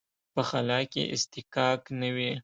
[0.33, 2.31] په خلا کې اصطکاک نه وي.